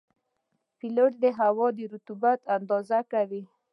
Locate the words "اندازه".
2.57-2.99